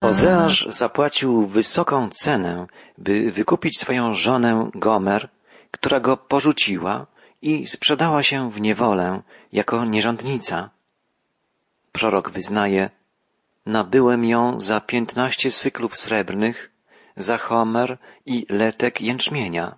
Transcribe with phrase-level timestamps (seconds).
[0.00, 2.66] Ozeasz zapłacił wysoką cenę,
[2.98, 5.28] by wykupić swoją żonę Gomer,
[5.70, 7.06] która go porzuciła
[7.42, 10.70] i sprzedała się w niewolę jako nierządnica.
[11.92, 12.90] Prorok wyznaje,
[13.66, 16.70] nabyłem ją za piętnaście syklów srebrnych,
[17.16, 19.76] za homer i letek jęczmienia.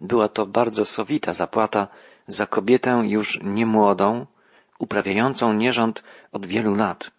[0.00, 1.88] Była to bardzo sowita zapłata
[2.28, 4.26] za kobietę już niemłodą,
[4.78, 6.02] uprawiającą nierząd
[6.32, 7.10] od wielu lat.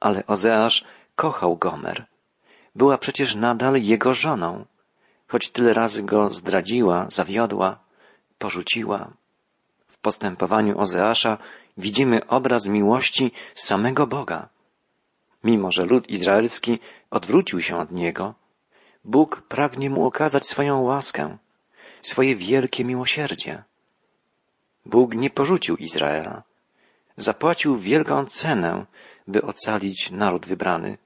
[0.00, 0.84] Ale Ozeasz
[1.16, 2.06] kochał Gomer.
[2.74, 4.64] Była przecież nadal jego żoną,
[5.28, 7.78] choć tyle razy go zdradziła, zawiodła,
[8.38, 9.10] porzuciła.
[9.88, 11.38] W postępowaniu Ozeasza
[11.76, 14.48] widzimy obraz miłości samego Boga.
[15.44, 16.78] Mimo, że lud izraelski
[17.10, 18.34] odwrócił się od niego,
[19.04, 21.38] Bóg pragnie mu okazać swoją łaskę,
[22.02, 23.62] swoje wielkie miłosierdzie.
[24.86, 26.42] Bóg nie porzucił Izraela.
[27.16, 28.86] Zapłacił wielką cenę,
[29.26, 30.98] by ocalić naród wybrany,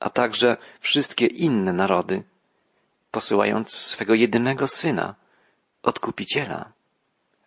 [0.00, 2.22] a także wszystkie inne narody,
[3.10, 5.14] posyłając swego jedynego syna,
[5.82, 6.72] odkupiciela.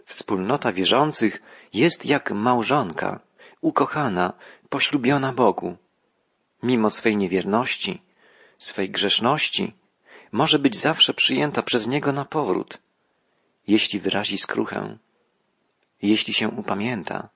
[0.06, 1.42] Wspólnota wierzących
[1.74, 3.20] jest jak małżonka,
[3.62, 4.34] ukochana,
[4.70, 5.78] poślubiona Bogu.
[6.64, 8.02] Mimo swej niewierności,
[8.58, 9.74] swej grzeszności,
[10.32, 12.82] może być zawsze przyjęta przez Niego na powrót,
[13.68, 14.98] jeśli wyrazi skruchę,
[16.02, 17.30] jeśli się upamięta.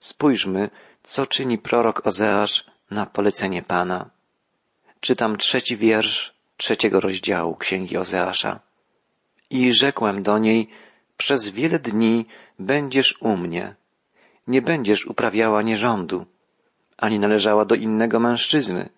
[0.00, 0.70] Spójrzmy,
[1.02, 4.10] co czyni prorok Ozeasz na polecenie Pana.
[5.04, 8.60] Czytam trzeci wiersz trzeciego rozdziału Księgi Ozeasza.
[9.50, 10.68] I rzekłem do niej,
[11.16, 12.26] przez wiele dni
[12.58, 13.74] będziesz u mnie.
[14.46, 16.26] Nie będziesz uprawiała nierządu,
[16.96, 18.88] ani należała do innego mężczyzny,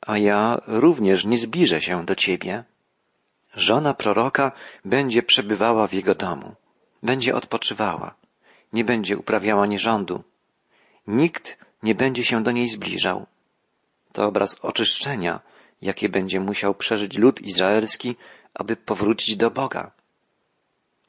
[0.00, 2.64] a ja również nie zbliżę się do ciebie.
[3.54, 4.52] Żona proroka
[4.84, 6.54] będzie przebywała w jego domu,
[7.02, 8.14] będzie odpoczywała,
[8.72, 10.22] nie będzie uprawiała nierządu.
[11.06, 13.26] Nikt nie będzie się do niej zbliżał.
[14.12, 15.40] To obraz oczyszczenia,
[15.82, 18.16] jakie będzie musiał przeżyć lud izraelski,
[18.54, 19.90] aby powrócić do Boga.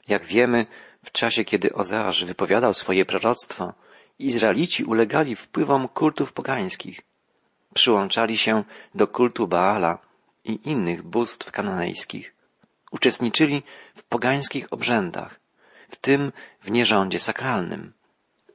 [0.08, 0.66] Jak wiemy,
[1.04, 3.74] w czasie kiedy Ozeasz wypowiadał swoje proroctwo,
[4.20, 7.02] Izraelici ulegali wpływom kultów pogańskich.
[7.74, 8.64] Przyłączali się
[8.96, 9.98] do kultu Baala
[10.46, 12.36] i innych bóstw kananejskich.
[12.92, 13.64] Uczestniczyli
[13.96, 15.40] w pogańskich obrzędach,
[15.90, 16.32] w tym
[16.62, 17.94] w nierządzie sakralnym.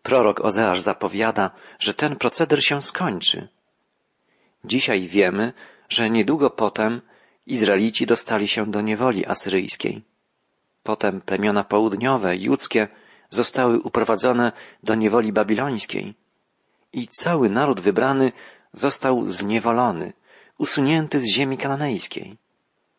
[0.02, 3.48] Prorok Ozeasz zapowiada, że ten proceder się skończy.
[4.64, 5.52] Dzisiaj wiemy,
[5.88, 7.00] że niedługo potem
[7.46, 10.02] Izraelici dostali się do niewoli asyryjskiej.
[10.82, 12.88] Potem plemiona południowe, judzkie,
[13.30, 14.52] zostały uprowadzone
[14.82, 16.14] do niewoli babilońskiej
[16.92, 18.32] i cały naród wybrany
[18.72, 20.12] został zniewolony,
[20.58, 22.36] usunięty z ziemi kananejskiej.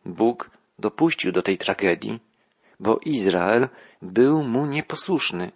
[0.05, 2.19] Bóg dopuścił do tej tragedii,
[2.79, 3.69] bo Izrael
[4.01, 5.51] był mu nieposłuszny.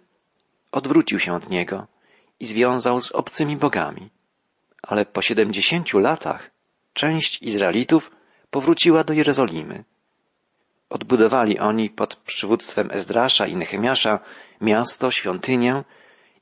[0.72, 1.86] Odwrócił się od niego
[2.40, 4.10] i związał z obcymi bogami.
[4.86, 6.50] Ale po siedemdziesięciu latach
[6.94, 8.10] część Izraelitów
[8.50, 9.84] powróciła do Jerozolimy.
[10.90, 14.18] Odbudowali oni pod przywództwem Ezdrasza i Nehemiasza
[14.60, 15.84] miasto, świątynię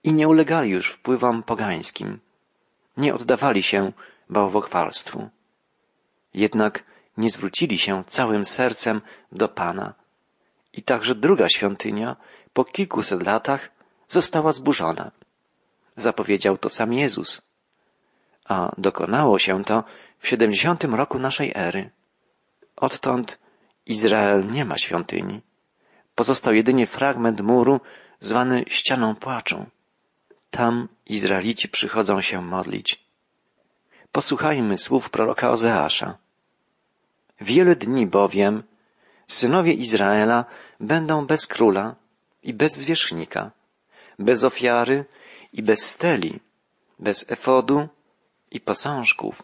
[0.04, 2.20] i nie ulegali już wpływom pogańskim.
[2.96, 3.92] Nie oddawali się
[4.30, 5.28] bałwochwalstwu.
[6.34, 6.84] Jednak
[7.16, 9.00] nie zwrócili się całym sercem
[9.32, 9.94] do Pana.
[10.72, 12.16] I także druga świątynia
[12.52, 13.70] po kilkuset latach
[14.08, 15.10] została zburzona.
[15.96, 17.42] Zapowiedział to sam Jezus.
[18.52, 19.84] A dokonało się to
[20.18, 21.90] w siedemdziesiątym roku naszej ery.
[22.76, 23.38] Odtąd
[23.86, 25.40] Izrael nie ma świątyni.
[26.14, 27.80] Pozostał jedynie fragment muru
[28.20, 29.66] zwany ścianą płaczu.
[30.50, 33.04] Tam Izraelici przychodzą się modlić.
[34.12, 36.18] Posłuchajmy słów proroka Ozeasza.
[37.40, 38.62] Wiele dni bowiem
[39.26, 40.44] synowie Izraela
[40.80, 41.94] będą bez króla
[42.42, 43.50] i bez zwierzchnika,
[44.18, 45.04] bez ofiary
[45.52, 46.40] i bez steli,
[46.98, 47.88] bez efodu
[48.52, 49.42] i posążków.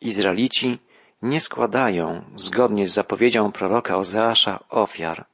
[0.00, 0.78] Izraelici
[1.22, 5.26] nie składają, zgodnie z zapowiedzią proroka Ozeasza, ofiar,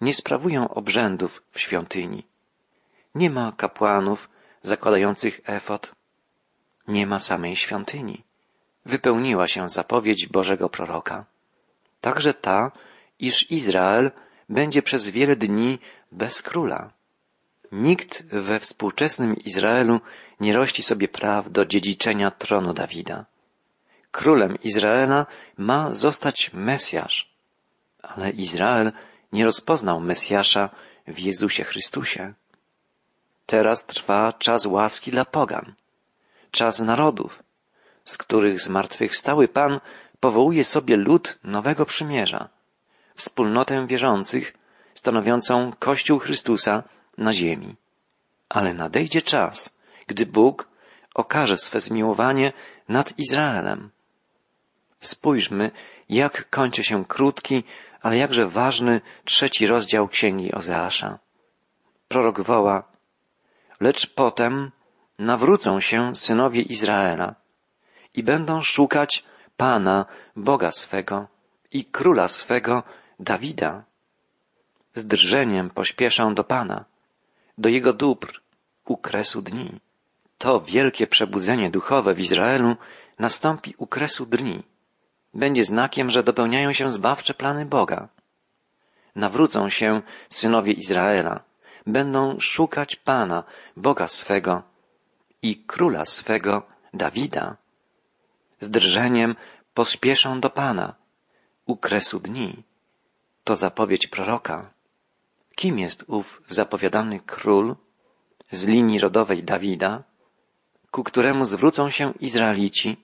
[0.00, 2.24] nie sprawują obrzędów w świątyni.
[3.14, 4.28] Nie ma kapłanów
[4.62, 5.92] zakładających efot.
[6.88, 8.22] Nie ma samej świątyni.
[8.84, 11.24] Wypełniła się zapowiedź Bożego proroka.
[12.00, 12.72] Także ta,
[13.18, 14.10] iż Izrael
[14.48, 15.78] będzie przez wiele dni
[16.12, 16.90] bez króla.
[17.72, 20.00] Nikt we współczesnym Izraelu
[20.40, 23.24] nie rości sobie praw do dziedziczenia tronu Dawida.
[24.10, 25.26] Królem Izraela
[25.58, 27.30] ma zostać Mesjasz,
[28.02, 28.92] ale Izrael
[29.32, 30.70] nie rozpoznał Mesjasza
[31.06, 32.34] w Jezusie Chrystusie.
[33.46, 35.74] Teraz trwa czas łaski dla pogan,
[36.50, 37.42] czas narodów,
[38.04, 39.80] z których zmartwychwstały Pan
[40.20, 42.48] powołuje sobie lud nowego przymierza,
[43.14, 44.54] wspólnotę wierzących,
[44.94, 46.82] stanowiącą Kościół Chrystusa
[47.18, 47.74] na ziemi.
[48.48, 50.68] Ale nadejdzie czas, gdy Bóg
[51.14, 52.52] okaże swe zmiłowanie
[52.88, 53.90] nad Izraelem.
[54.98, 55.70] Spójrzmy,
[56.08, 57.64] jak kończy się krótki,
[58.02, 61.18] ale jakże ważny trzeci rozdział księgi Ozeasza.
[62.08, 62.82] Prorok woła,
[63.80, 64.70] lecz potem
[65.18, 67.34] nawrócą się synowie Izraela
[68.14, 69.24] i będą szukać
[69.56, 71.28] Pana, Boga swego
[71.72, 72.82] i króla swego,
[73.20, 73.84] Dawida.
[74.94, 76.84] Z drżeniem pośpieszą do Pana,
[77.58, 78.40] do Jego dóbr,
[78.84, 79.80] u kresu dni.
[80.38, 82.76] To wielkie przebudzenie duchowe w Izraelu
[83.18, 84.62] nastąpi u kresu dni.
[85.34, 88.08] Będzie znakiem, że dopełniają się zbawcze plany Boga.
[89.14, 91.40] Nawrócą się synowie Izraela,
[91.86, 93.44] będą szukać Pana,
[93.76, 94.62] Boga swego
[95.42, 97.56] i króla swego, Dawida.
[98.60, 99.36] Z drżeniem
[99.74, 100.94] pospieszą do Pana,
[101.66, 102.62] u kresu dni.
[103.44, 104.75] To zapowiedź proroka.
[105.56, 107.76] Kim jest ów zapowiadany król
[108.50, 110.02] z linii rodowej Dawida,
[110.90, 112.96] ku któremu zwrócą się Izraelici,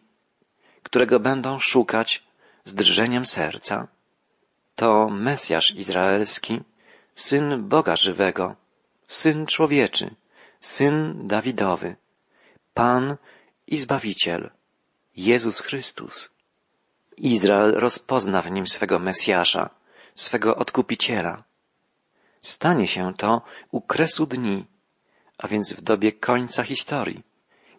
[0.83, 2.23] którego będą szukać
[2.65, 3.89] z drżeniem serca?
[4.77, 6.61] To Mesjasz Izraelski,
[7.15, 8.57] syn Boga żywego,
[9.07, 10.15] syn człowieczy,
[10.61, 11.97] syn Dawidowy,
[12.75, 13.17] Pan
[13.67, 14.51] i Zbawiciel,
[15.17, 16.31] Jezus Chrystus.
[17.17, 19.71] Izrael rozpozna w nim swego Mesjasza,
[20.15, 21.45] swego Odkupiciela.
[22.43, 24.67] Stanie się to u kresu dni,
[25.39, 27.23] a więc w dobie końca historii,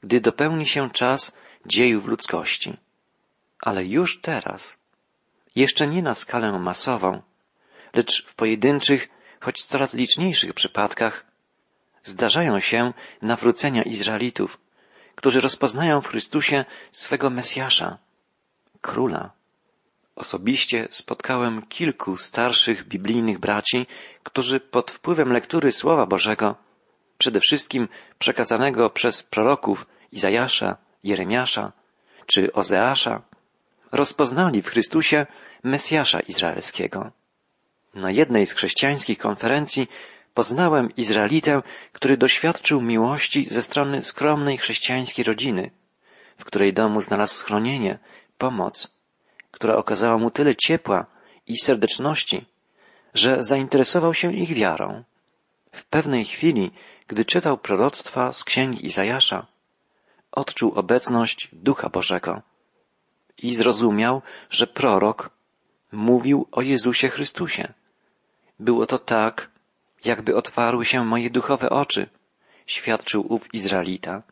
[0.04, 2.78] gdy dopełni się czas dziejów ludzkości.
[3.60, 4.78] Ale już teraz,
[5.56, 7.22] jeszcze nie na skalę masową,
[7.94, 11.26] lecz w pojedynczych, choć coraz liczniejszych przypadkach,
[12.04, 14.60] zdarzają się nawrócenia Izraelitów,
[15.16, 17.98] którzy rozpoznają w Chrystusie swego Mesjasza,
[18.82, 19.32] króla.
[20.16, 23.88] Osobiście spotkałem kilku starszych biblijnych braci,
[24.24, 26.56] którzy pod wpływem lektury Słowa Bożego,
[27.18, 27.88] przede wszystkim
[28.20, 31.72] przekazanego przez proroków Izajasza, Jeremiasza
[32.26, 33.22] czy Ozeasza,
[33.92, 35.26] rozpoznali w Chrystusie
[35.64, 37.12] Mesjasza Izraelskiego.
[37.94, 39.88] Na jednej z chrześcijańskich konferencji
[40.34, 41.62] poznałem Izraelitę,
[41.92, 45.72] który doświadczył miłości ze strony skromnej chrześcijańskiej rodziny,
[46.38, 48.00] w której domu znalazł schronienie,
[48.38, 48.98] pomoc,
[49.64, 51.06] która okazała mu tyle ciepła
[51.48, 52.46] i serdeczności,
[53.14, 55.04] że zainteresował się ich wiarą.
[55.72, 56.72] W pewnej chwili,
[57.08, 59.46] gdy czytał proroctwa z księgi Izajasza,
[60.32, 62.42] odczuł obecność Ducha Bożego
[63.38, 65.30] i zrozumiał, że prorok
[65.92, 67.74] mówił o Jezusie Chrystusie.
[68.60, 69.50] Było to tak,
[70.06, 72.10] jakby otwarły się moje duchowe oczy,
[72.66, 74.24] świadczył ów Izraelita.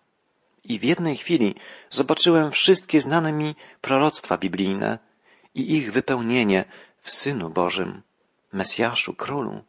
[0.63, 1.55] I w jednej chwili
[1.89, 5.10] zobaczyłem wszystkie znane mi proroctwa biblijne
[5.55, 6.65] i ich wypełnienie
[7.01, 8.01] w Synu Bożym,
[8.53, 9.63] Mesjaszu, Królu.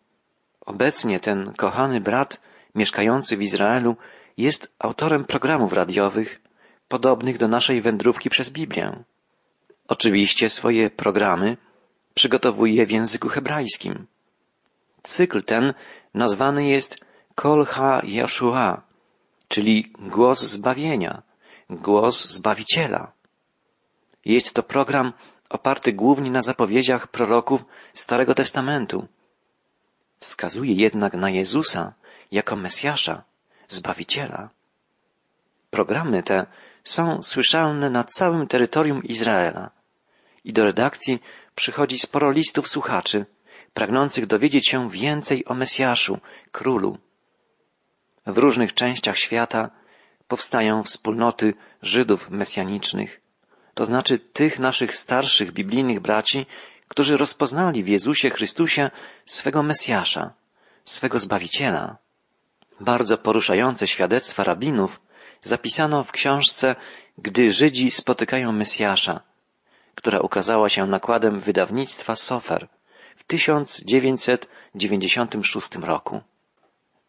[0.61, 2.40] Obecnie ten kochany brat
[2.75, 3.96] mieszkający w Izraelu
[4.37, 6.40] jest autorem programów radiowych
[6.88, 9.05] podobnych do naszej wędrówki przez Biblię.
[9.88, 11.56] Oczywiście swoje programy
[12.14, 14.06] przygotowuje w języku hebrajskim.
[15.02, 15.75] Cykl ten
[16.14, 16.99] nazwany jest
[17.34, 18.82] Kol Ha Yeshua,
[19.49, 21.23] czyli głos zbawienia,
[21.70, 23.12] głos Zbawiciela.
[24.25, 25.12] Jest to program
[25.53, 27.65] oparty głównie na zapowiedziach proroków
[27.95, 29.09] Starego Testamentu.
[30.21, 31.93] Wskazuje jednak na Jezusa
[32.33, 33.23] jako Mesjasza,
[33.69, 34.51] Zbawiciela.
[35.71, 36.47] Programy te
[36.85, 39.71] są słyszalne na całym terytorium Izraela
[40.44, 41.23] i do redakcji
[41.55, 43.27] przychodzi sporo listów słuchaczy,
[43.75, 46.19] pragnących dowiedzieć się więcej o Mesjaszu,
[46.53, 46.99] Królu.
[48.27, 49.71] W różnych częściach świata
[50.29, 53.21] powstają wspólnoty Żydów mesjanicznych,
[53.74, 56.46] to znaczy tych naszych starszych biblijnych braci,
[56.88, 58.91] którzy rozpoznali w Jezusie Chrystusie
[59.26, 60.32] swego Mesjasza,
[60.84, 61.96] swego Zbawiciela.
[62.81, 65.00] Bardzo poruszające świadectwa rabinów
[65.43, 66.76] zapisano w książce
[67.19, 69.20] Gdy Żydzi spotykają Mesjasza,
[69.94, 72.69] która ukazała się nakładem wydawnictwa Sofer
[73.17, 76.20] w 1996 roku.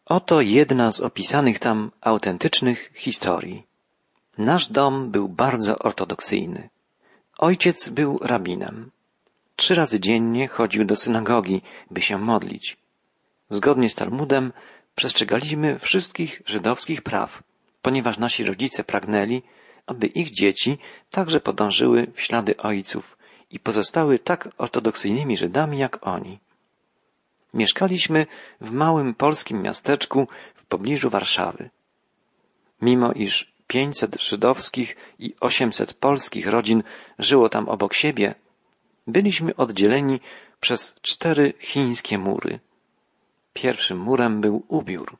[0.06, 3.66] Oto jedna z opisanych tam autentycznych historii.
[4.38, 6.68] Nasz dom był bardzo ortodoksyjny.
[7.38, 8.90] Ojciec był rabinem.
[9.56, 12.76] Trzy razy dziennie chodził do synagogi, by się modlić.
[13.50, 14.52] Zgodnie z Talmudem
[14.94, 17.42] przestrzegaliśmy wszystkich żydowskich praw,
[17.82, 19.42] ponieważ nasi rodzice pragnęli,
[19.86, 20.78] aby ich dzieci
[21.10, 23.18] także podążyły w ślady ojców
[23.50, 26.38] i pozostały tak ortodoksyjnymi Żydami jak oni.
[27.54, 28.26] Mieszkaliśmy
[28.60, 31.70] w małym polskim miasteczku w pobliżu Warszawy.
[32.82, 36.82] Mimo iż 500 żydowskich i 800 polskich rodzin
[37.18, 38.34] żyło tam obok siebie,
[39.06, 40.20] byliśmy oddzieleni
[40.60, 42.60] przez cztery chińskie mury.
[43.52, 45.16] Pierwszym murem był ubiór.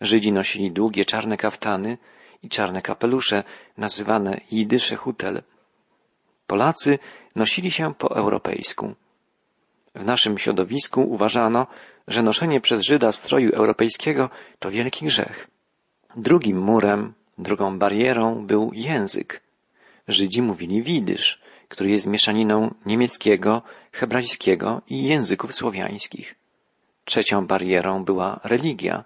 [0.00, 1.98] Żydzi nosili długie czarne kaftany
[2.42, 3.44] i czarne kapelusze,
[3.76, 5.42] nazywane jidysze hutel.
[6.46, 6.98] Polacy
[7.36, 8.94] nosili się po europejsku.
[9.94, 11.66] W naszym środowisku uważano,
[12.08, 15.50] że noszenie przez Żyda stroju europejskiego to wielki grzech.
[16.16, 19.42] Drugim murem, drugą barierą był język.
[20.08, 26.34] Żydzi mówili widysz, który jest mieszaniną niemieckiego, hebrajskiego i języków słowiańskich.
[27.04, 29.04] Trzecią barierą była religia.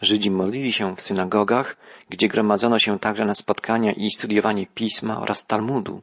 [0.00, 1.76] Żydzi modlili się w synagogach,
[2.08, 6.02] gdzie gromadzono się także na spotkania i studiowanie pisma oraz Talmudu.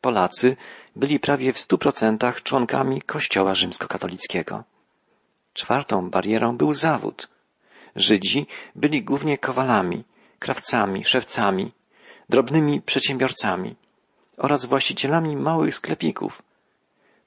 [0.00, 0.56] Polacy
[0.96, 4.64] byli prawie w stu procentach członkami Kościoła rzymskokatolickiego.
[5.52, 7.28] Czwartą barierą był zawód.
[7.96, 10.04] Żydzi byli głównie kowalami,
[10.44, 11.72] krawcami, szewcami,
[12.28, 13.76] drobnymi przedsiębiorcami
[14.36, 16.42] oraz właścicielami małych sklepików,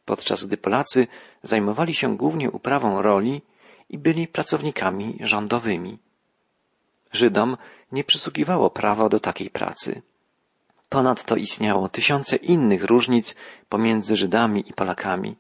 [0.06, 1.08] podczas gdy Polacy
[1.44, 3.42] zajmowali się głównie uprawą roli
[3.90, 5.98] i byli pracownikami rządowymi.
[7.12, 7.58] Żydom
[7.92, 10.02] nie przysługiwało prawo do takiej pracy.
[10.90, 13.36] Ponadto istniało tysiące innych różnic
[13.70, 15.36] pomiędzy Żydami i Polakami,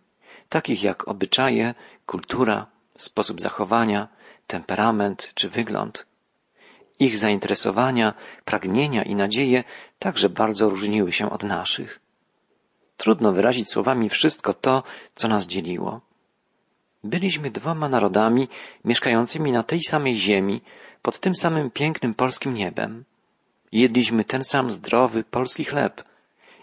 [0.50, 2.66] takich jak obyczaje, kultura,
[2.96, 4.08] sposób zachowania,
[4.48, 6.17] temperament czy wygląd.
[7.00, 8.14] Ich zainteresowania,
[8.46, 9.64] pragnienia i nadzieje
[10.00, 12.00] także bardzo różniły się od naszych.
[12.98, 14.84] Trudno wyrazić słowami wszystko to,
[15.16, 16.02] co nas dzieliło.
[17.04, 18.48] Byliśmy dwoma narodami
[18.86, 20.62] mieszkającymi na tej samej ziemi,
[21.02, 23.06] pod tym samym pięknym polskim niebem.
[23.72, 26.04] Jedliśmy ten sam zdrowy polski chleb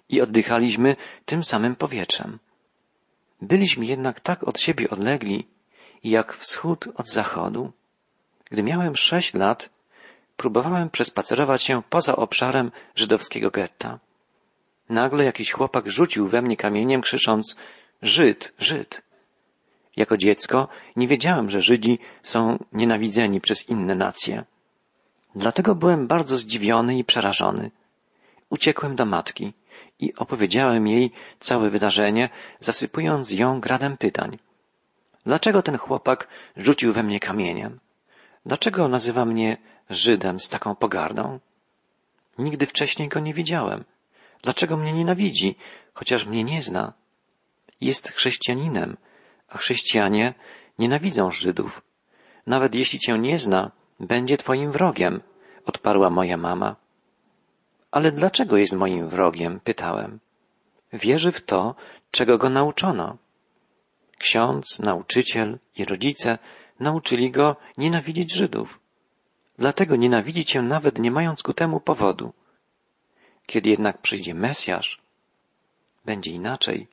[0.08, 2.38] i oddychaliśmy tym samym powietrzem.
[3.42, 5.46] Byliśmy jednak tak od siebie odlegli,
[6.04, 7.72] jak wschód od zachodu.
[8.50, 9.70] Gdy miałem sześć lat,
[10.36, 13.98] próbowałem przespacerować się poza obszarem żydowskiego getta.
[14.88, 17.56] Nagle jakiś chłopak rzucił we mnie kamieniem, krzycząc
[18.02, 19.02] Żyd, Żyd.
[19.96, 24.44] Jako dziecko nie wiedziałem, że Żydzi są nienawidzeni przez inne nacje.
[25.34, 27.70] Dlatego byłem bardzo zdziwiony i przerażony.
[28.50, 29.52] Uciekłem do matki
[30.00, 32.28] i opowiedziałem jej całe wydarzenie,
[32.60, 34.38] zasypując ją gradem pytań.
[35.26, 37.80] Dlaczego ten chłopak rzucił we mnie kamieniem?
[38.46, 39.56] Dlaczego nazywa mnie
[39.90, 41.40] Żydem z taką pogardą?
[42.38, 43.84] Nigdy wcześniej go nie widziałem.
[44.42, 45.56] Dlaczego mnie nienawidzi,
[45.94, 46.92] chociaż mnie nie zna?
[47.80, 48.96] Jest chrześcijaninem,
[49.48, 50.34] a chrześcijanie
[50.78, 51.82] nienawidzą Żydów.
[52.46, 53.70] Nawet jeśli cię nie zna,
[54.00, 55.22] będzie twoim wrogiem,
[55.66, 56.76] odparła moja mama.
[57.90, 59.60] Ale dlaczego jest moim wrogiem?
[59.60, 60.20] pytałem.
[60.92, 61.74] Wierzy w to,
[62.10, 63.16] czego go nauczono.
[64.18, 66.38] Ksiądz, nauczyciel i rodzice
[66.80, 68.80] nauczyli go nienawidzieć Żydów.
[69.58, 72.32] Dlatego nienawidzi cię nawet nie mając ku temu powodu.
[73.46, 75.02] Kiedy jednak przyjdzie Mesjasz,
[76.04, 76.88] będzie inaczej.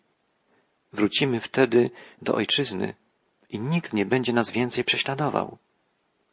[0.93, 2.95] Wrócimy wtedy do ojczyzny
[3.49, 5.57] i nikt nie będzie nas więcej prześladował.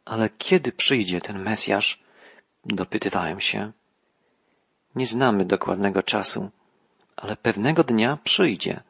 [0.05, 2.03] Ale kiedy przyjdzie ten Mesjasz?
[2.65, 3.71] Dopytywałem się.
[4.95, 6.49] Nie znamy dokładnego czasu,
[7.15, 8.83] ale pewnego dnia przyjdzie.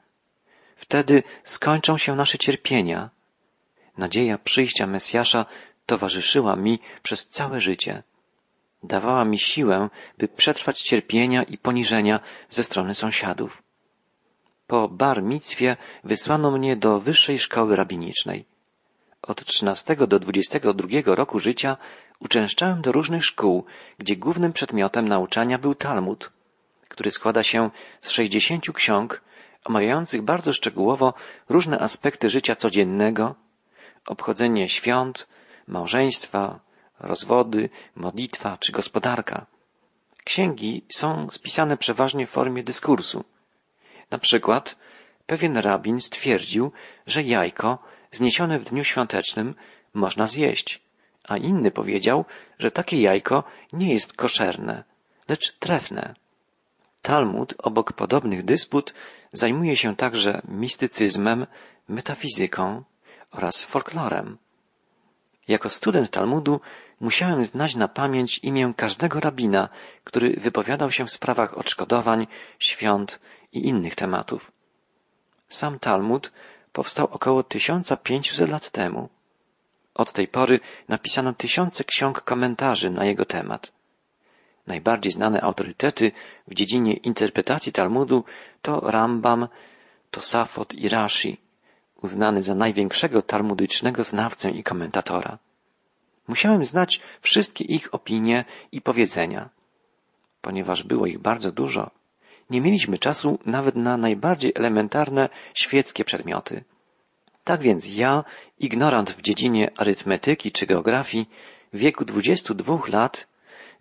[0.75, 3.09] Wtedy skończą się nasze cierpienia.
[3.99, 5.45] Nadzieja przyjścia Mesjasza
[5.85, 8.03] towarzyszyła mi przez całe życie.
[8.83, 13.63] Dawała mi siłę, by przetrwać cierpienia i poniżenia ze strony sąsiadów.
[14.67, 18.45] Po bar micwie wysłano mnie do wyższej szkoły rabinicznej.
[19.21, 21.77] Od 13 do 22 roku życia
[22.19, 23.65] uczęszczałem do różnych szkół,
[23.97, 26.31] gdzie głównym przedmiotem nauczania był Talmud,
[26.89, 27.69] który składa się
[28.01, 29.21] z 60 ksiąg
[29.65, 31.13] omawiających bardzo szczegółowo
[31.49, 33.35] różne aspekty życia codziennego,
[34.09, 35.27] obchodzenie świąt,
[35.67, 36.59] małżeństwa,
[36.99, 39.45] rozwody, modlitwa czy gospodarka.
[40.23, 43.23] Księgi są spisane przeważnie w formie dyskursu.
[44.11, 44.75] Na przykład
[45.25, 46.71] pewien rabin stwierdził,
[47.07, 47.77] że jajko
[48.11, 49.55] zniesione w dniu świątecznym
[49.93, 50.81] można zjeść,
[51.23, 52.25] a inny powiedział,
[52.59, 54.83] że takie jajko nie jest koszerne,
[55.27, 56.15] lecz trefne.
[57.01, 58.93] Talmud obok podobnych dysput
[59.33, 61.47] zajmuje się także mistycyzmem,
[61.87, 62.83] metafizyką
[63.31, 64.38] oraz folklorem.
[65.48, 66.62] Jako student Talmudu
[67.00, 69.69] musiałem znać na pamięć imię każdego rabina,
[70.03, 72.27] który wypowiadał się w sprawach odszkodowań,
[72.59, 73.19] świąt
[73.51, 74.51] i innych tematów.
[75.48, 76.31] Sam Talmud
[76.74, 79.09] powstał około 1500 lat temu.
[79.93, 83.71] Od tej pory napisano tysiące ksiąg komentarzy na jego temat.
[84.67, 86.12] Najbardziej znane autorytety
[86.48, 88.24] w dziedzinie interpretacji Talmudu
[88.62, 89.48] to Rambam,
[90.12, 91.38] Tosafot i Rashi,
[92.01, 95.37] uznany za największego talmudycznego znawcę i komentatora.
[96.27, 99.49] Musiałem znać wszystkie ich opinie i powiedzenia.
[100.41, 101.91] Ponieważ było ich bardzo dużo,
[102.49, 106.63] nie mieliśmy czasu nawet na najbardziej elementarne świeckie przedmioty.
[107.43, 108.23] Tak więc ja,
[108.59, 111.29] ignorant w dziedzinie arytmetyki czy geografii,
[111.73, 113.27] w wieku 22 lat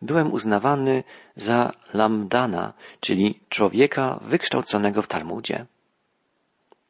[0.03, 1.05] byłem uznawany
[1.37, 5.67] za lamdana, czyli człowieka wykształconego w Talmudzie.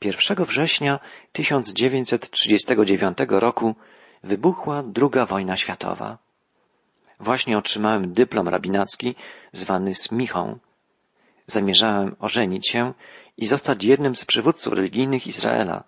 [0.05, 1.00] 1 września
[1.33, 3.75] 1939 roku
[4.25, 6.19] wybuchła druga wojna światowa.
[7.21, 9.14] Właśnie otrzymałem dyplom rabinacki
[9.52, 10.59] zwany smichą.
[11.47, 12.93] Zamierzałem ożenić się
[13.37, 15.85] i zostać jednym z przywódców religijnych Izraela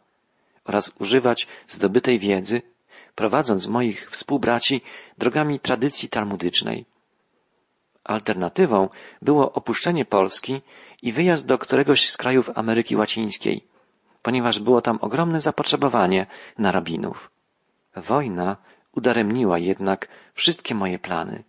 [0.64, 2.62] oraz używać zdobytej wiedzy,
[3.14, 4.80] prowadząc moich współbraci
[5.18, 6.84] drogami tradycji talmudycznej.
[8.04, 8.88] Alternatywą
[9.22, 10.60] było opuszczenie Polski
[11.02, 13.69] i wyjazd do któregoś z krajów Ameryki Łacińskiej,
[14.22, 16.26] ponieważ było tam ogromne zapotrzebowanie
[16.58, 17.30] na rabinów.
[17.96, 18.56] Wojna
[18.92, 21.44] udaremniła jednak wszystkie moje plany.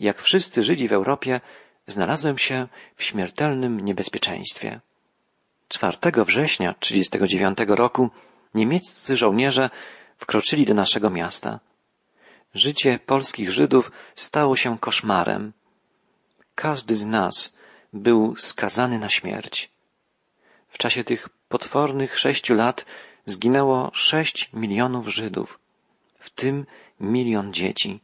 [0.00, 1.40] Jak wszyscy Żydzi w Europie,
[1.86, 4.80] znalazłem się w śmiertelnym niebezpieczeństwie.
[5.68, 8.10] 4 września 1939 roku
[8.54, 9.70] niemieccy żołnierze
[10.16, 11.60] wkroczyli do naszego miasta.
[12.54, 15.52] Życie polskich Żydów stało się koszmarem.
[16.54, 17.56] Każdy z nas
[17.92, 19.73] był skazany na śmierć.
[20.74, 22.86] W czasie tych potwornych sześciu lat
[23.26, 25.58] zginęło sześć milionów Żydów,
[26.18, 26.66] w tym
[27.00, 28.00] milion dzieci.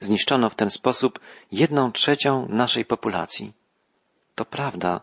[0.00, 1.20] Zniszczono w ten sposób
[1.52, 3.52] jedną trzecią naszej populacji.
[4.34, 5.00] To prawda,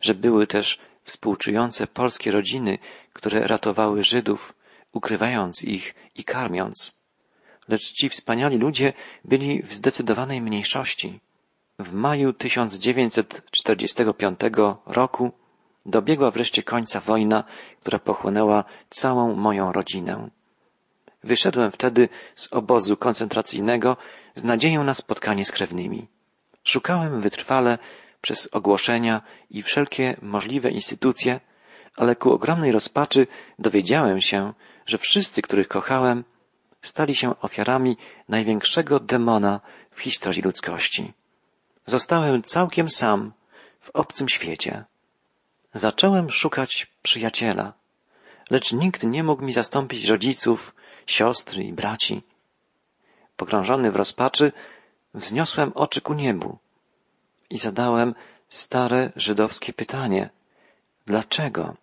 [0.00, 2.78] że były też współczujące polskie rodziny,
[3.12, 4.54] które ratowały Żydów,
[4.92, 6.92] ukrywając ich i karmiąc.
[7.68, 8.92] Lecz ci wspaniali ludzie
[9.24, 11.20] byli w zdecydowanej mniejszości.
[11.78, 14.40] W maju 1945
[14.86, 15.39] roku
[15.86, 17.44] dobiegła wreszcie końca wojna,
[17.80, 20.30] która pochłonęła całą moją rodzinę.
[21.24, 23.96] Wyszedłem wtedy z obozu koncentracyjnego
[24.34, 26.06] z nadzieją na spotkanie z krewnymi.
[26.64, 27.78] Szukałem wytrwale
[28.20, 31.40] przez ogłoszenia i wszelkie możliwe instytucje,
[31.96, 33.26] ale ku ogromnej rozpaczy
[33.58, 34.52] dowiedziałem się,
[34.86, 36.24] że wszyscy, których kochałem,
[36.82, 37.96] stali się ofiarami
[38.28, 39.60] największego demona
[39.90, 41.12] w historii ludzkości.
[41.86, 43.32] Zostałem całkiem sam
[43.80, 44.84] w obcym świecie.
[45.74, 47.72] Zacząłem szukać przyjaciela,
[48.50, 50.74] lecz nikt nie mógł mi zastąpić rodziców,
[51.06, 52.22] siostry i braci.
[53.36, 54.52] Pogrążony w rozpaczy,
[55.14, 56.58] wzniosłem oczy ku niebu
[57.50, 58.14] i zadałem
[58.48, 60.30] stare żydowskie pytanie.
[61.06, 61.76] Dlaczego?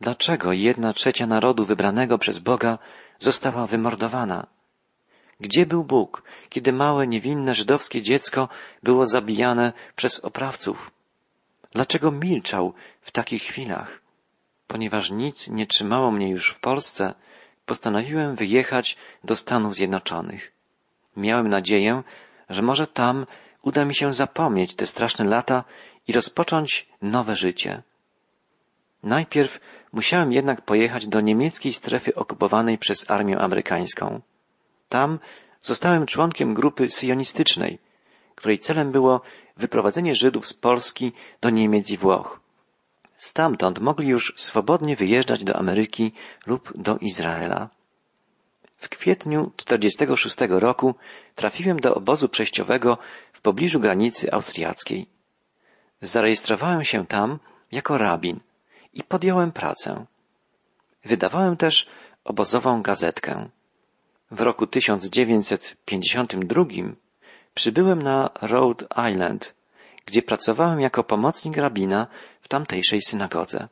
[0.00, 2.78] Dlaczego jedna trzecia narodu wybranego przez Boga
[3.18, 4.46] została wymordowana?
[5.40, 8.48] Gdzie był Bóg, kiedy małe, niewinne żydowskie dziecko
[8.82, 10.90] było zabijane przez oprawców?
[11.70, 14.00] Dlaczego milczał w takich chwilach?
[14.66, 17.14] Ponieważ nic nie trzymało mnie już w Polsce,
[17.66, 20.52] postanowiłem wyjechać do Stanów Zjednoczonych.
[21.16, 22.02] Miałem nadzieję,
[22.48, 23.26] że może tam
[23.62, 25.64] uda mi się zapomnieć te straszne lata
[26.08, 27.82] i rozpocząć nowe życie.
[29.02, 29.60] Najpierw
[29.92, 34.20] musiałem jednak pojechać do niemieckiej strefy okupowanej przez armię amerykańską.
[34.88, 35.18] Tam
[35.60, 37.78] zostałem członkiem grupy syjonistycznej,
[38.34, 39.20] której celem było
[39.58, 42.40] wyprowadzenie Żydów z Polski do Niemiec i Włoch.
[43.16, 46.12] Stamtąd mogli już swobodnie wyjeżdżać do Ameryki
[46.46, 47.68] lub do Izraela.
[48.76, 50.94] W kwietniu 46 roku
[51.34, 52.98] trafiłem do obozu przejściowego
[53.32, 55.06] w pobliżu granicy austriackiej.
[56.02, 57.38] Zarejestrowałem się tam
[57.72, 58.40] jako rabin
[58.92, 60.06] i podjąłem pracę.
[61.04, 61.86] Wydawałem też
[62.24, 63.48] obozową gazetkę.
[64.30, 66.64] W roku 1952
[67.58, 69.54] przybyłem na Rhode Island,
[70.06, 72.06] gdzie pracowałem jako pomocnik rabina
[72.40, 73.68] w tamtejszej synagodze.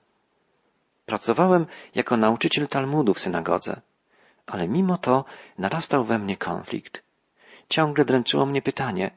[1.07, 3.81] Pracowałem jako nauczyciel Talmudu w synagodze,
[4.46, 5.25] ale mimo to
[5.59, 7.03] narastał we mnie konflikt.
[7.68, 9.11] Ciągle dręczyło mnie pytanie,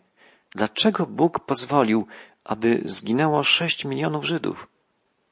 [0.52, 2.08] dlaczego Bóg pozwolił,
[2.44, 4.68] aby zginęło sześć milionów Żydów?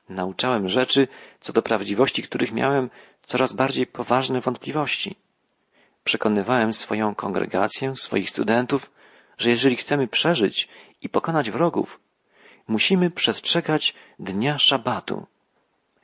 [0.09, 1.07] Nauczałem rzeczy,
[1.39, 2.89] co do prawdziwości których miałem
[3.23, 5.15] coraz bardziej poważne wątpliwości.
[6.03, 8.96] Przekonywałem swoją kongregację, swoich studentów,
[9.37, 10.69] że jeżeli chcemy przeżyć
[11.01, 11.99] i pokonać wrogów,
[12.67, 15.25] musimy przestrzegać dnia szabatu.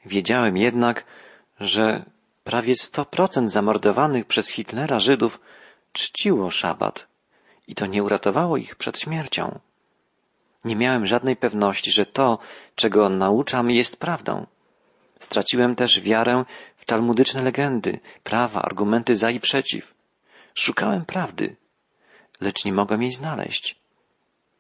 [0.05, 1.05] Wiedziałem jednak,
[1.59, 2.05] że
[2.43, 5.39] prawie sto procent zamordowanych przez Hitlera Żydów
[5.93, 7.07] czciło szabat
[7.67, 9.59] i to nie uratowało ich przed śmiercią.
[10.65, 12.39] Nie miałem żadnej pewności, że to,
[12.75, 14.45] czego nauczam, jest prawdą.
[15.19, 16.45] Straciłem też wiarę
[16.77, 19.93] w talmudyczne legendy, prawa, argumenty za i przeciw.
[20.55, 21.55] Szukałem prawdy,
[22.43, 23.75] lecz nie mogłem jej znaleźć.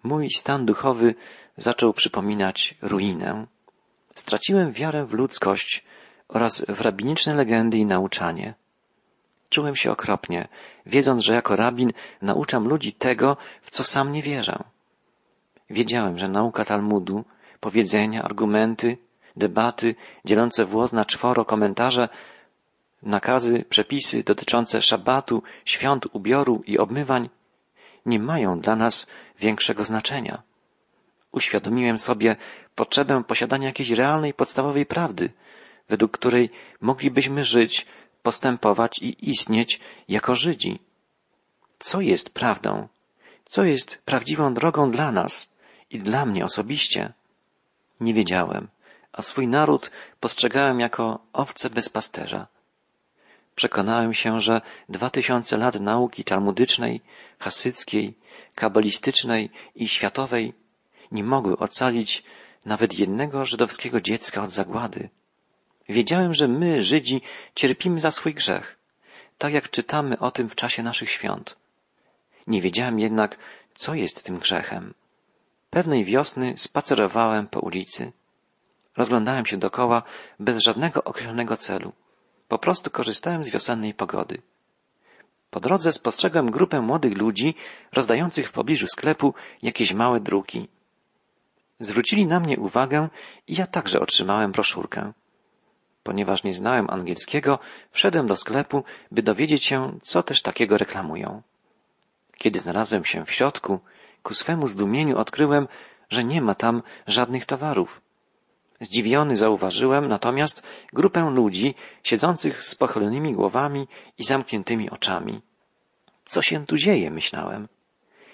[0.03, 1.15] Mój stan duchowy
[1.57, 3.47] zaczął przypominać ruinę.
[4.15, 5.83] Straciłem wiarę w ludzkość
[6.27, 8.53] oraz w rabiniczne legendy i nauczanie.
[9.49, 10.47] Czułem się okropnie,
[10.85, 11.89] wiedząc, że jako rabin
[12.21, 14.63] nauczam ludzi tego, w co sam nie wierzę.
[15.69, 17.25] Wiedziałem, że nauka Talmudu,
[17.59, 18.97] powiedzenia, argumenty,
[19.35, 22.09] debaty dzielące włos na czworo komentarze,
[23.03, 27.29] nakazy, przepisy dotyczące szabatu, świąt, ubioru i obmywań
[28.05, 29.07] nie mają dla nas
[29.39, 30.43] większego znaczenia.
[31.31, 32.35] Uświadomiłem sobie
[32.75, 35.29] potrzebę posiadania jakiejś realnej, podstawowej prawdy,
[35.89, 36.49] według której
[36.81, 37.85] moglibyśmy żyć,
[38.23, 40.79] postępować i istnieć jako Żydzi.
[41.79, 42.87] Co jest prawdą?
[43.45, 45.53] Co jest prawdziwą drogą dla nas
[45.89, 47.13] i dla mnie osobiście?
[47.99, 48.67] Nie wiedziałem,
[49.13, 52.47] a swój naród postrzegałem jako owce bez pasterza.
[53.55, 57.01] Przekonałem się, że dwa tysiące lat nauki talmudycznej,
[57.39, 58.13] hasyckiej,
[58.55, 60.53] kabalistycznej i światowej
[61.11, 62.23] nie mogły ocalić
[62.65, 65.09] nawet jednego żydowskiego dziecka od zagłady.
[65.89, 67.21] Wiedziałem, że my, Żydzi,
[67.55, 68.77] cierpimy za swój grzech,
[69.37, 71.57] tak jak czytamy o tym w czasie naszych świąt.
[72.47, 73.37] Nie wiedziałem jednak,
[73.73, 74.93] co jest tym grzechem.
[75.69, 78.11] Pewnej wiosny spacerowałem po ulicy.
[78.97, 80.03] Rozglądałem się dokoła
[80.39, 81.93] bez żadnego określonego celu.
[82.53, 84.41] Po prostu korzystałem z wiosennej pogody.
[85.49, 87.55] Po drodze spostrzegłem grupę młodych ludzi
[87.93, 90.67] rozdających w pobliżu sklepu jakieś małe druki.
[91.79, 93.09] Zwrócili na mnie uwagę
[93.47, 95.13] i ja także otrzymałem broszurkę.
[96.03, 97.59] Ponieważ nie znałem angielskiego,
[97.91, 101.41] wszedłem do sklepu, by dowiedzieć się, co też takiego reklamują.
[102.37, 103.79] Kiedy znalazłem się w środku,
[104.23, 105.67] ku swemu zdumieniu odkryłem,
[106.09, 108.02] że nie ma tam żadnych towarów.
[108.83, 115.41] Zdziwiony zauważyłem natomiast grupę ludzi siedzących z pochylonymi głowami i zamkniętymi oczami.
[116.25, 117.67] Co się tu dzieje, myślałem.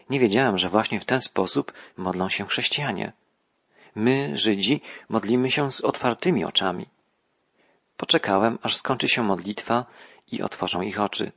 [0.10, 3.14] Nie wiedziałem, że właśnie w ten sposób modlą się chrześcijanie.
[3.96, 6.86] My, Żydzi, modlimy się z otwartymi oczami.
[7.98, 9.86] Poczekałem, aż skończy się modlitwa
[10.32, 11.32] i otworzą ich oczy.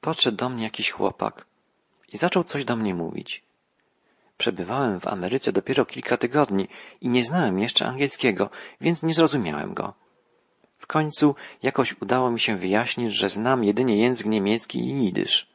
[0.00, 1.46] Podszedł do mnie jakiś chłopak
[2.12, 3.47] i zaczął coś do mnie mówić.
[4.38, 6.68] Przebywałem w Ameryce dopiero kilka tygodni
[7.00, 9.94] i nie znałem jeszcze angielskiego, więc nie zrozumiałem go.
[10.78, 15.46] W końcu jakoś udało mi się wyjaśnić, że znam jedynie język niemiecki i jidysz.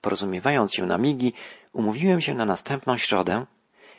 [0.00, 1.32] Porozumiewając się na migi,
[1.72, 3.46] umówiłem się na następną środę,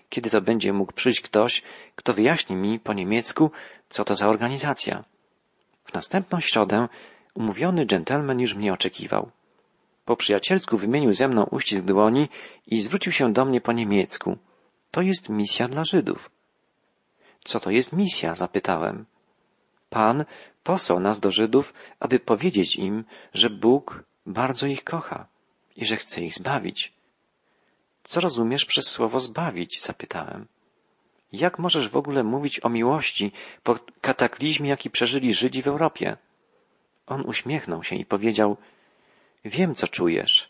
[0.10, 1.62] kiedy to będzie mógł przyjść ktoś,
[1.96, 3.52] kto wyjaśni mi po niemiecku,
[3.90, 5.04] co to za organizacja.
[5.84, 6.88] W następną środę
[7.34, 9.32] umówiony dżentelmen już mnie oczekiwał.
[10.06, 12.30] Po przyjacielsku wymienił ze mną uścisk dłoni
[12.68, 14.38] i zwrócił się do mnie po niemiecku.
[14.92, 16.32] To jest misja dla Żydów.
[17.44, 18.36] Co to jest misja?
[18.36, 19.06] zapytałem.
[19.90, 20.26] Pan
[20.64, 25.28] posłał nas do Żydów, aby powiedzieć im, że Bóg bardzo ich kocha
[25.76, 26.94] i że chce ich zbawić.
[28.04, 29.82] Co rozumiesz przez słowo zbawić?
[29.82, 30.48] zapytałem.
[31.32, 33.32] Jak możesz w ogóle mówić o miłości
[33.64, 36.18] po kataklizmie, jaki przeżyli Żydzi w Europie?
[37.08, 38.58] On uśmiechnął się i powiedział,
[39.46, 40.50] Wiem, co czujesz,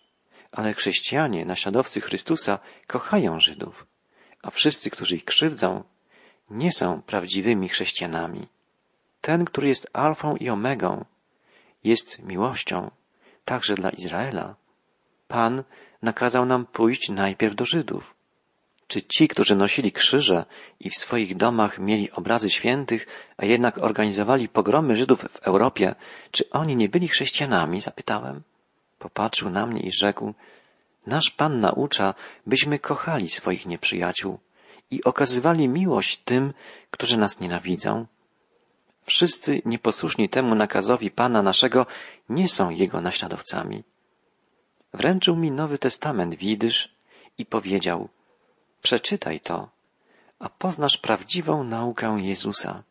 [0.51, 3.87] ale chrześcijanie, naśladowcy Chrystusa, kochają Żydów,
[4.41, 5.83] a wszyscy, którzy ich krzywdzą,
[6.49, 8.47] nie są prawdziwymi chrześcijanami.
[9.21, 11.05] Ten, który jest alfą i omegą,
[11.83, 12.91] jest miłością
[13.45, 14.55] także dla Izraela.
[15.27, 15.63] Pan
[16.01, 18.15] nakazał nam pójść najpierw do Żydów.
[18.87, 20.45] Czy ci, którzy nosili krzyże
[20.79, 25.95] i w swoich domach mieli obrazy świętych, a jednak organizowali pogromy Żydów w Europie,
[26.31, 27.81] czy oni nie byli chrześcijanami?
[27.81, 28.43] Zapytałem.
[29.03, 30.33] Popatrzył na mnie i rzekł,
[31.07, 32.13] nasz Pan naucza,
[32.47, 34.39] byśmy kochali swoich nieprzyjaciół
[34.91, 36.53] i okazywali miłość tym,
[36.91, 38.05] którzy nas nienawidzą.
[39.05, 41.85] Wszyscy nieposłuszni temu nakazowi Pana naszego
[42.29, 43.83] nie są Jego naśladowcami.
[44.93, 46.95] Wręczył mi Nowy Testament widysz
[47.37, 48.09] i powiedział,
[48.81, 49.69] przeczytaj to,
[50.39, 52.83] a poznasz prawdziwą naukę Jezusa.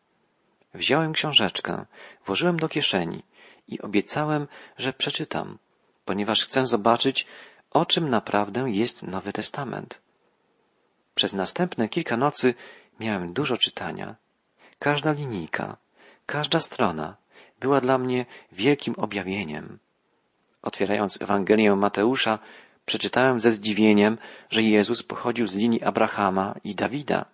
[0.73, 1.85] Wziąłem książeczkę,
[2.25, 3.23] włożyłem do kieszeni
[3.67, 4.47] i obiecałem,
[4.77, 5.57] że przeczytam
[6.05, 7.27] ponieważ chcę zobaczyć,
[7.71, 10.01] o czym naprawdę jest Nowy Testament.
[11.15, 12.53] Przez następne kilka nocy
[12.99, 14.15] miałem dużo czytania.
[14.79, 15.77] Każda linijka,
[16.25, 17.15] każda strona
[17.59, 19.79] była dla mnie wielkim objawieniem.
[20.61, 22.39] Otwierając Ewangelię Mateusza,
[22.85, 24.17] przeczytałem ze zdziwieniem,
[24.49, 27.25] że Jezus pochodził z linii Abrahama i Dawida.